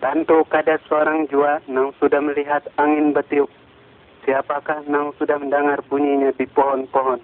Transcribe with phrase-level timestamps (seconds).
[0.00, 3.52] Tentu kada seorang jua nang sudah melihat angin betiup.
[4.24, 7.20] Siapakah nang sudah mendengar bunyinya di pohon-pohon,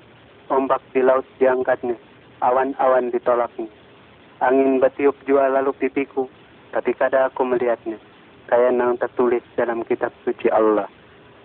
[0.53, 1.97] ombak di laut diangkatnya,
[2.45, 3.73] awan-awan ditolaknya.
[4.45, 6.29] Angin betiup jua lalu pipiku,
[6.69, 7.97] tapi kada aku melihatnya.
[8.45, 10.85] Kayak nang tertulis dalam kitab suci Allah.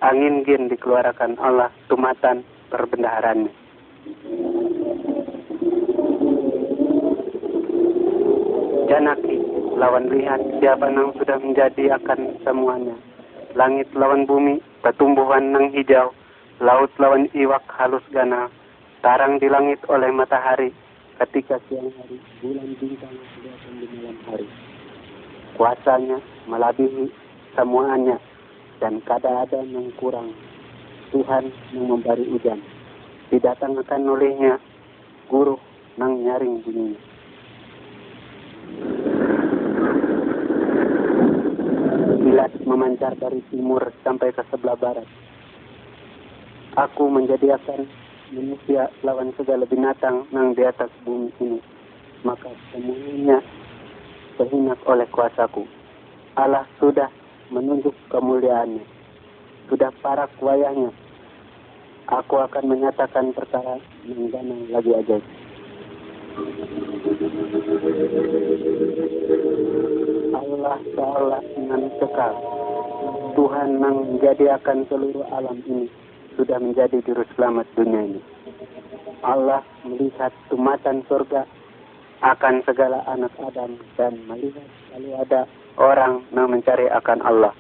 [0.04, 3.56] Angin gin dikeluarkan Allah tumatan perbendaharannya.
[8.92, 9.31] Janaki,
[9.82, 12.94] lawan lihat siapa nang sudah menjadi akan semuanya.
[13.58, 16.14] Langit lawan bumi, pertumbuhan nang hijau,
[16.62, 18.46] laut lawan iwak halus gana,
[19.02, 20.70] tarang di langit oleh matahari,
[21.18, 24.48] ketika siang hari, bulan bintang kelihatan di malam hari.
[25.58, 27.10] Kuasanya melebihi
[27.58, 28.22] semuanya,
[28.78, 30.30] dan kada ada yang kurang.
[31.10, 32.62] Tuhan yang memberi hujan.
[33.34, 34.62] Didatangkan olehnya
[35.28, 35.58] guru
[35.98, 37.02] nang nyaring bunyinya.
[42.32, 45.04] Kilat memancar dari timur sampai ke sebelah barat.
[46.80, 47.84] Aku menjadikan
[48.32, 51.60] manusia lawan segala binatang nang di atas bumi ini.
[52.24, 53.44] Maka semuanya
[54.40, 55.68] terhinak oleh kuasaku.
[56.40, 57.12] Allah sudah
[57.52, 58.88] menunjuk kemuliaannya.
[59.68, 60.96] Sudah parak wayahnya.
[62.16, 63.76] Aku akan menyatakan perkara
[64.08, 65.26] menggana lagi ajaib.
[70.32, 72.34] Allah seolah dengan kekal.
[73.32, 75.88] Tuhan menjadikan seluruh alam ini
[76.36, 78.22] sudah menjadi juru selamat dunia ini.
[79.24, 81.48] Allah melihat tumatan surga
[82.28, 85.48] akan segala anak Adam dan melihat lalu ada
[85.80, 87.56] orang yang mencari akan Allah.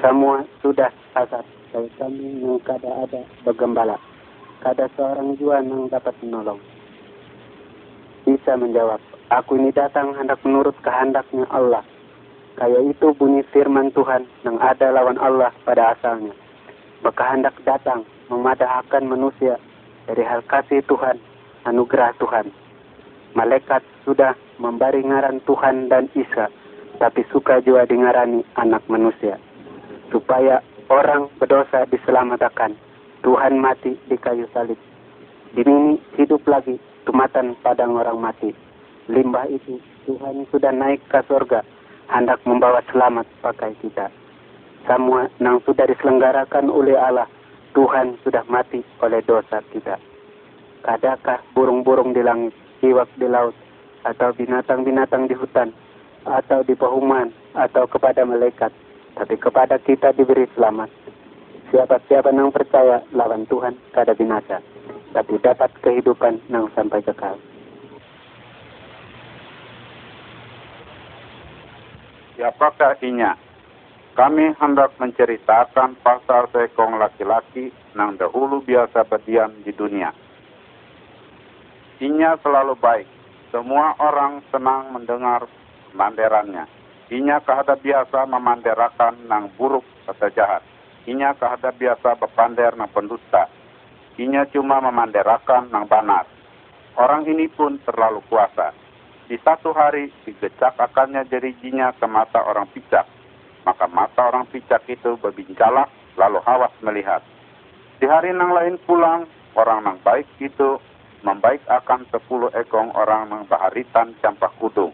[0.00, 1.44] Semua sudah sasat
[1.76, 4.00] dan kami yang ada bergembala.
[4.64, 6.56] Kada seorang jua yang dapat menolong.
[8.24, 11.82] Bisa menjawab, aku ini datang hendak menurut kehendaknya Allah.
[12.60, 16.36] Kayak itu bunyi firman Tuhan yang ada lawan Allah pada asalnya.
[17.00, 19.56] Berkehendak datang memadahkan manusia
[20.04, 21.16] dari hal kasih Tuhan,
[21.64, 22.52] anugerah Tuhan.
[23.32, 26.52] Malaikat sudah memberi ngaran Tuhan dan Isa,
[27.00, 29.40] tapi suka juga dengarani anak manusia.
[30.12, 30.60] Supaya
[30.92, 32.76] orang berdosa diselamatkan.
[33.22, 34.76] Tuhan mati di kayu salib.
[35.54, 36.76] Ini hidup lagi
[37.06, 38.50] tumatan padang orang mati.
[39.06, 41.62] Limbah itu Tuhan sudah naik ke surga,
[42.12, 44.12] hendak membawa selamat pakai kita.
[44.84, 47.24] Semua yang sudah diselenggarakan oleh Allah,
[47.72, 49.96] Tuhan sudah mati oleh dosa kita.
[50.84, 52.52] Kadakah burung-burung di langit,
[52.84, 53.56] iwak di laut,
[54.04, 55.72] atau binatang-binatang di hutan,
[56.28, 58.74] atau di pehuman, atau kepada malaikat,
[59.16, 60.90] tapi kepada kita diberi selamat.
[61.72, 64.60] Siapa-siapa yang percaya lawan Tuhan kada binasa,
[65.16, 67.38] tapi dapat kehidupan yang sampai kekal.
[72.42, 73.38] Siapakah inya?
[74.18, 80.10] Kami hendak menceritakan pasal seekong laki-laki yang dahulu biasa berdiam di dunia.
[82.02, 83.06] Inya selalu baik.
[83.54, 85.46] Semua orang senang mendengar
[85.94, 86.66] manderannya.
[87.14, 90.66] Inya kehadap biasa memanderakan nang buruk atau jahat.
[91.06, 93.46] Inya kehadap biasa berpander nang pendusta.
[94.18, 96.26] Inya cuma memanderakan nang banar.
[96.98, 98.81] Orang ini pun terlalu kuasa.
[99.32, 103.08] Di satu hari digecak akannya jerijinya ke mata orang pijak.
[103.64, 105.88] Maka mata orang pijak itu berbincalah
[106.20, 107.24] lalu hawas melihat.
[107.96, 109.24] Di hari nang lain pulang,
[109.56, 110.76] orang nang baik itu
[111.24, 114.92] membaik akan sepuluh ekong orang nang baharitan campak kudung.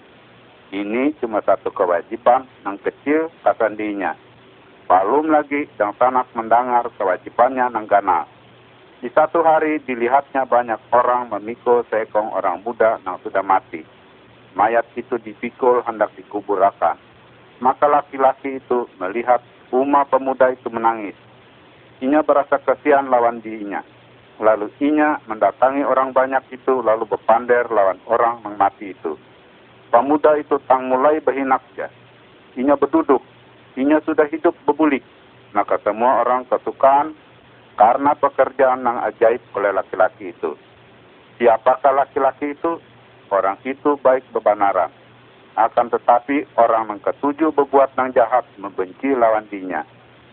[0.70, 4.14] Ini cuma satu kewajiban yang kecil kasandinya.
[4.86, 8.30] Belum lagi yang sanak mendengar kewajibannya nang ganal.
[9.02, 13.97] Di satu hari dilihatnya banyak orang memikul seekong orang muda yang sudah mati.
[14.56, 16.96] Mayat itu dipikul hendak dikuburakan.
[17.58, 21.12] Maka laki-laki itu melihat Uma pemuda itu menangis.
[22.00, 23.84] Inya berasa kasihan lawan dirinya.
[24.40, 29.20] Lalu inya mendatangi orang banyak itu lalu berpander lawan orang mati itu.
[29.92, 31.92] Pemuda itu tang mulai berhinaknya.
[32.56, 33.20] Inya berduduk.
[33.76, 35.04] Inya sudah hidup berbulik.
[35.52, 37.12] Maka semua orang kesukaan
[37.76, 40.56] karena pekerjaan yang ajaib oleh laki-laki itu.
[41.36, 42.80] Siapakah laki-laki itu?
[43.28, 44.88] Orang itu baik bebanaran.
[45.58, 49.82] Akan tetapi orang yang ketujuh berbuat yang jahat membenci lawan dirinya.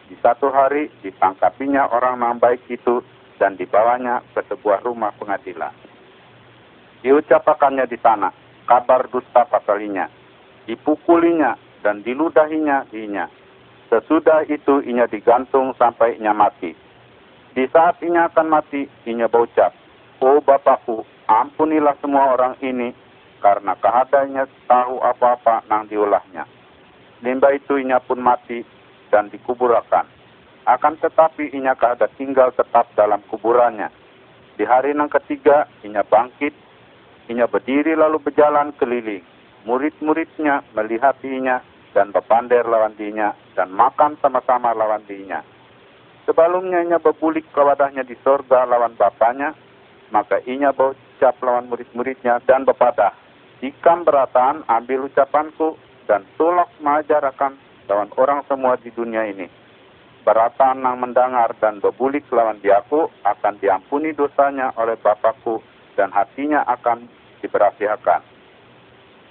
[0.06, 3.02] Di satu hari ditangkapinya orang yang baik itu
[3.42, 5.74] dan dibawanya ke sebuah rumah pengadilan.
[7.02, 8.30] Diucapkannya di sana
[8.70, 10.08] kabar dusta pasalinya.
[10.70, 13.30] Dipukulinya dan diludahinya inya.
[13.90, 16.74] Sesudah itu inya digantung sampai inya mati.
[17.54, 19.72] Di saat inya akan mati, inya berucap,
[20.20, 22.94] Oh Bapakku, ampunilah semua orang ini
[23.42, 26.50] karena kehadanya tahu apa-apa nang diulahnya.
[27.22, 28.62] Di Semba itu inya pun mati
[29.10, 30.06] dan dikuburakan.
[30.66, 33.90] Akan tetapi inya keadaan tinggal tetap dalam kuburannya.
[34.58, 36.54] Di hari yang ketiga, inya bangkit,
[37.30, 39.22] inya berdiri lalu berjalan keliling.
[39.66, 41.62] Murid-muridnya melihat inya
[41.94, 45.42] dan berpander lawan dinya dan makan sama-sama lawan dinya.
[46.26, 49.54] Sebelumnya inya berbulik ke wadahnya di sorga lawan bapaknya,
[50.10, 50.74] maka inya
[51.16, 53.16] berucap lawan murid-muridnya dan berpadah.
[53.64, 55.80] Ikam beratan ambil ucapanku
[56.12, 57.56] dan tolak mengajarkan
[57.88, 59.48] lawan orang semua di dunia ini.
[60.28, 65.64] Beratan yang mendengar dan berbulik lawan diaku akan diampuni dosanya oleh Bapakku
[65.96, 67.08] dan hatinya akan
[67.40, 68.20] diberasihakan.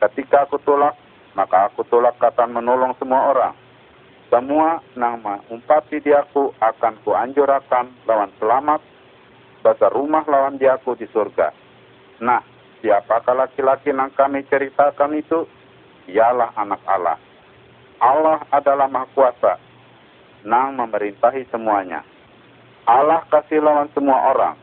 [0.01, 0.97] Ketika aku tolak,
[1.37, 3.55] maka aku tolak kata menolong semua orang.
[4.33, 8.81] Semua nama umpati diaku akan kuanjurakan lawan selamat,
[9.61, 11.64] bahasa rumah lawan diaku di surga.
[12.25, 12.41] Nah,
[12.81, 15.45] siapakah laki-laki yang kami ceritakan itu?
[16.09, 17.21] Ialah anak Allah.
[18.01, 19.61] Allah adalah Maha Kuasa,
[20.49, 22.01] nang memerintahi semuanya.
[22.89, 24.57] Allah kasih lawan semua orang.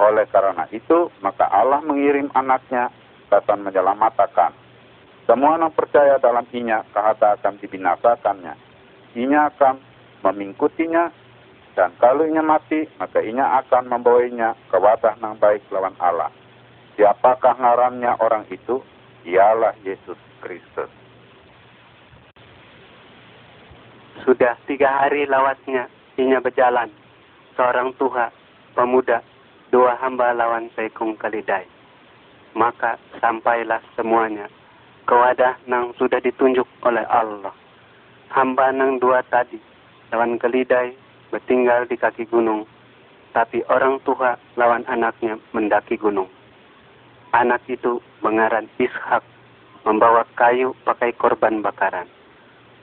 [0.00, 2.88] Oleh karena itu, maka Allah mengirim anaknya
[3.28, 4.52] dan menyelamatkan.
[5.28, 8.54] Semua yang percaya dalam inya, kehata akan dibinasakannya.
[9.16, 9.80] Inya akan
[10.24, 11.12] memingkutinya,
[11.72, 16.28] dan kalau inya mati, maka inya akan membawanya ke wadah yang baik lawan Allah.
[16.96, 18.84] Siapakah ngarannya orang itu?
[19.24, 20.90] Ialah Yesus Kristus.
[24.22, 25.88] Sudah tiga hari lawatnya,
[26.20, 26.92] inya berjalan.
[27.56, 28.28] Seorang tuha,
[28.76, 29.24] pemuda,
[29.72, 31.64] dua hamba lawan sekung kalidai.
[32.52, 34.52] Maka sampailah semuanya
[35.08, 37.54] ke wadah nang sudah ditunjuk oleh Allah.
[38.30, 39.56] Hamba nang dua tadi,
[40.12, 40.92] lawan kelidai,
[41.32, 42.68] bertinggal di kaki gunung.
[43.32, 46.28] Tapi orang tua lawan anaknya mendaki gunung.
[47.32, 49.24] Anak itu mengaran Ishak,
[49.88, 52.04] membawa kayu pakai korban bakaran.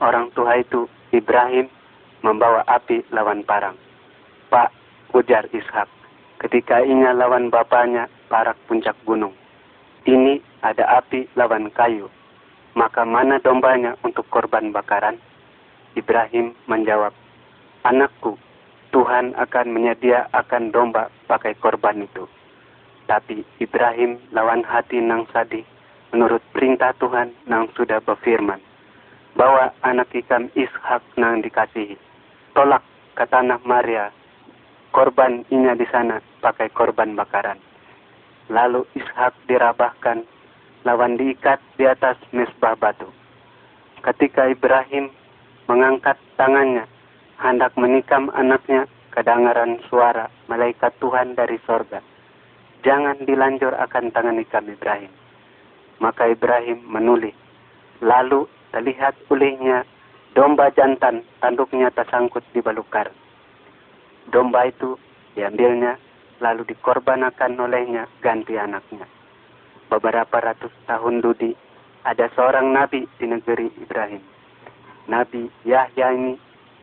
[0.02, 1.70] Orang tua itu Ibrahim
[2.26, 3.78] membawa api lawan parang.
[4.50, 4.74] Pak,
[5.14, 5.86] ujar Ishak,
[6.42, 9.38] ketika inya lawan bapaknya parak puncak gunung.
[10.10, 12.10] Ini ada api lawan kayu.
[12.74, 15.22] Maka mana dombanya untuk korban bakaran?
[15.94, 17.14] Ibrahim menjawab,
[17.86, 18.34] Anakku,
[18.90, 22.26] Tuhan akan menyediakan domba pakai korban itu.
[23.10, 25.66] Tapi Ibrahim lawan hati nang sadih
[26.14, 28.62] menurut perintah Tuhan nang sudah berfirman
[29.34, 31.98] bawa anak ikan Ishak nang dikasihi.
[32.54, 32.86] Tolak
[33.18, 34.14] ke tanah Maria,
[34.94, 37.58] korban inya di sana pakai korban bakaran.
[38.50, 40.26] Lalu Ishak dirabahkan,
[40.84, 43.10] lawan diikat di atas mesbah batu.
[44.02, 45.14] Ketika Ibrahim
[45.70, 46.90] mengangkat tangannya,
[47.38, 52.02] hendak menikam anaknya, kedengaran suara malaikat Tuhan dari sorga.
[52.82, 55.12] Jangan dilanjur akan tangan ikam Ibrahim.
[56.00, 57.36] Maka Ibrahim menulis.
[58.00, 59.84] Lalu terlihat olehnya
[60.32, 63.12] domba jantan tanduknya tersangkut di balukar.
[64.32, 64.96] Domba itu
[65.36, 66.00] diambilnya
[66.40, 69.04] lalu dikorbankan olehnya ganti anaknya.
[69.92, 71.52] Beberapa ratus tahun dudi
[72.08, 74.24] ada seorang nabi di negeri Ibrahim.
[75.10, 76.38] Nabi Yahya ini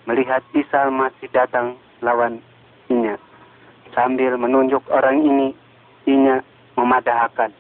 [0.04, 2.42] melihat Isa masih datang lawan
[2.90, 3.16] inya.
[3.94, 5.56] Sambil menunjuk orang ini,
[6.06, 6.41] inya
[6.79, 7.50] memadahkan.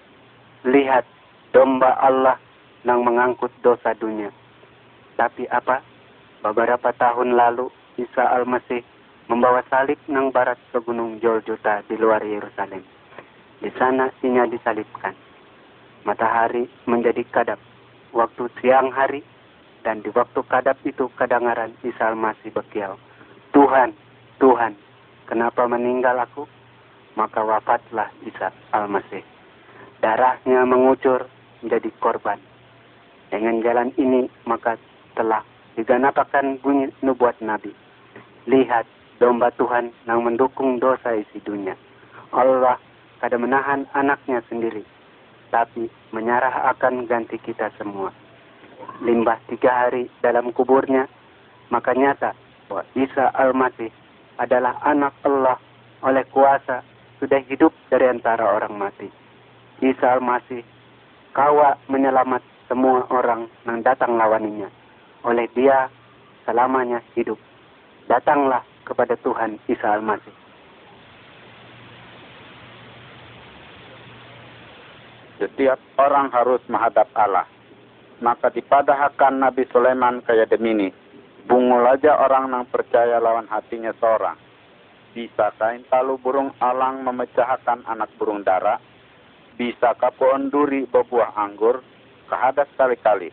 [0.66, 1.04] Lihat
[1.50, 2.38] domba Allah
[2.86, 4.30] yang mengangkut dosa dunia.
[5.18, 5.82] Tapi apa?
[6.42, 7.66] Beberapa tahun lalu
[7.98, 8.82] Isa Al-Masih
[9.26, 12.82] membawa salib nang barat ke Gunung Joljuta di luar Yerusalem.
[13.58, 15.16] Di sana inya disalibkan.
[16.06, 17.58] Matahari menjadi kadap
[18.14, 19.26] waktu siang hari
[19.82, 22.94] dan di waktu kadap itu kedengaran Isa Al-Masih berkiau.
[23.50, 23.90] Tuhan,
[24.38, 24.78] Tuhan,
[25.26, 26.46] kenapa meninggal aku?
[27.16, 29.24] Maka wafatlah Isa Al-Masih.
[30.04, 31.24] Darahnya mengucur
[31.64, 32.36] menjadi korban
[33.30, 34.78] dengan jalan ini maka
[35.18, 35.42] telah
[35.74, 37.74] diganapkan bunyi nubuat Nabi.
[38.46, 38.86] Lihat
[39.18, 41.74] domba Tuhan yang mendukung dosa isi dunia.
[42.30, 42.78] Allah
[43.18, 44.84] kada menahan anaknya sendiri,
[45.50, 48.12] tapi menyerah akan ganti kita semua.
[49.02, 51.08] Limbah tiga hari dalam kuburnya,
[51.72, 52.36] maka nyata
[52.68, 53.90] bahwa Isa Al-Masih
[54.36, 55.56] adalah anak Allah
[56.04, 56.84] oleh kuasa
[57.20, 59.08] sudah hidup dari antara orang mati.
[59.80, 60.64] Isa Al-Masih
[61.36, 64.68] kawa menyelamat semua orang yang datang lawaninya.
[65.24, 65.92] Oleh dia
[66.48, 67.36] selamanya hidup.
[68.06, 70.32] Datanglah kepada Tuhan Isa Al-Masih.
[75.36, 77.44] Setiap orang harus menghadap Allah.
[78.24, 80.88] Maka dipadahkan Nabi Sulaiman kaya demini.
[81.44, 84.45] Bungul aja orang yang percaya lawan hatinya seorang.
[85.16, 88.76] Bisa kain talu burung alang memecahkan anak burung dara.
[89.56, 91.80] Bisa pohon duri berbuah anggur
[92.28, 93.32] kehadas sekali-kali.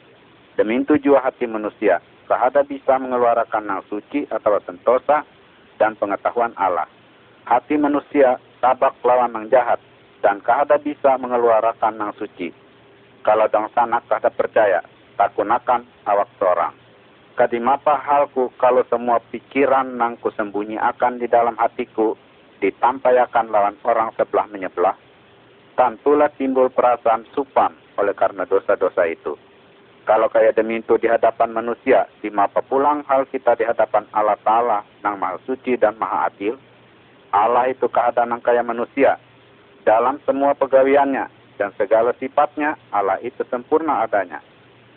[0.55, 1.99] Demi tujuan hati manusia,
[2.31, 5.27] kahada bisa mengeluarkan nang suci atau sentosa
[5.75, 6.87] dan pengetahuan Allah.
[7.43, 9.83] Hati manusia tabak lawan nang jahat
[10.23, 12.47] dan kahada bisa mengeluarkan nang suci.
[13.27, 14.79] Kalau dong sana kahada percaya,
[15.19, 16.82] takunakan awak seorang.
[17.33, 22.13] Kadimapa halku kalau semua pikiran nang kusembunyi akan di dalam hatiku
[22.61, 24.93] ditampayakan lawan orang sebelah menyebelah,
[25.73, 29.33] tentulah timbul perasaan supan oleh karena dosa-dosa itu.
[30.05, 34.85] Kalau kayak demikian di hadapan manusia, di mapa pulang hal kita di hadapan Allah Ta'ala,
[35.01, 36.53] nang maha suci dan maha adil,
[37.33, 39.17] Allah itu keadaan nang kaya manusia.
[39.87, 44.43] Dalam semua pegawaiannya dan segala sifatnya, Allah itu sempurna adanya.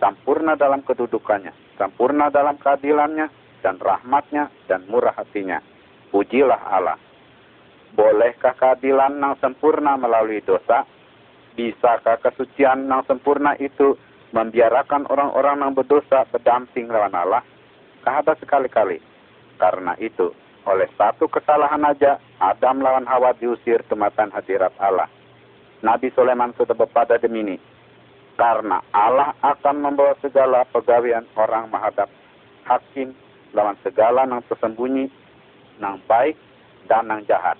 [0.02, 3.28] Sempurna dalam kedudukannya, sempurna dalam keadilannya,
[3.64, 5.61] dan rahmatnya, dan murah hatinya.
[6.11, 6.99] Pujilah Allah.
[7.97, 10.85] Bolehkah keadilan yang sempurna melalui dosa?
[11.56, 13.97] Bisakah kesucian yang sempurna itu
[14.37, 17.40] membiarkan orang-orang yang berdosa berdamping lawan Allah?
[18.04, 19.00] Kahaba sekali-kali.
[19.56, 20.37] Karena itu,
[20.68, 25.09] oleh satu kesalahan aja, Adam lawan Hawa diusir kematan hadirat Allah.
[25.80, 27.56] Nabi Sulaiman sudah berpada demi ini.
[28.37, 32.12] Karena Allah akan membawa segala pegawaian orang menghadap
[32.69, 33.16] hakim
[33.57, 35.09] lawan segala yang tersembunyi,
[35.81, 36.37] yang baik,
[36.85, 37.57] dan yang jahat.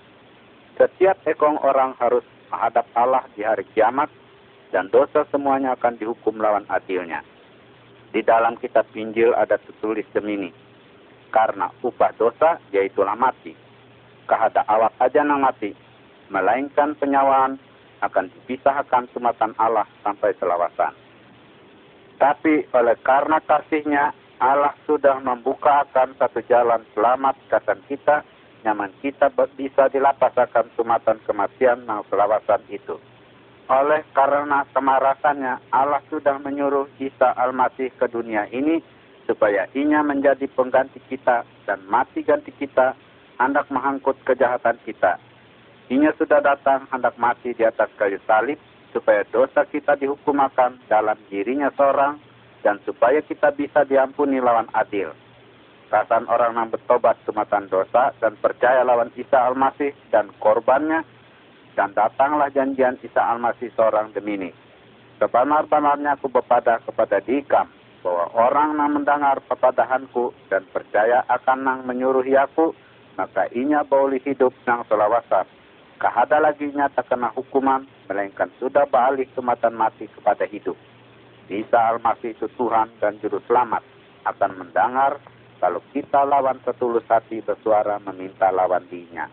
[0.77, 2.21] Setiap ekong orang harus
[2.53, 4.13] menghadap Allah di hari kiamat
[4.69, 7.25] dan dosa semuanya akan dihukum lawan adilnya.
[8.13, 10.53] Di dalam kitab Injil ada tertulis demi
[11.27, 13.51] Karena upah dosa yaitulah mati.
[14.29, 15.75] Kahada awak aja nang mati.
[16.31, 17.59] Melainkan penyawaan
[18.01, 20.93] akan dipisahkan sumatan Allah sampai selawasan.
[22.17, 28.21] Tapi oleh karena kasihnya Allah sudah membuka akan satu jalan selamat kata kita
[28.65, 32.97] nyaman kita bisa dilapasakan sumatan kematian nang selawasan itu.
[33.67, 38.79] Oleh karena kemarasannya, Allah sudah menyuruh Isa Al-Masih ke dunia ini
[39.27, 42.95] supaya inya menjadi pengganti kita dan mati ganti kita,
[43.35, 45.19] hendak mengangkut kejahatan kita.
[45.87, 48.59] Inya sudah datang hendak mati di atas kayu salib
[48.91, 52.19] supaya dosa kita dihukumakan dalam dirinya seorang
[52.65, 55.15] dan supaya kita bisa diampuni lawan adil
[55.87, 61.07] Kasan orang yang bertobat sematan dosa dan percaya lawan Isa Al-Masih dan korbannya,
[61.79, 64.51] dan datanglah janjian Isa Al-Masih seorang demi ini.
[65.15, 67.71] Sebenar-benarnya aku berpada kepada dikam,
[68.03, 72.75] bahwa orang yang mendengar pepadahanku dan percaya akan nang menyuruh aku,
[73.15, 75.47] maka inya boleh hidup nang selawasan.
[75.97, 80.77] Kahada lagi nyata kena hukuman, melainkan sudah balik kematan mati kepada hidup.
[81.49, 83.81] Isa Al-Masih itu Tuhan dan Juru Selamat
[84.29, 85.17] akan mendengar
[85.57, 89.25] kalau kita lawan setulus hati bersuara meminta lawan dinya.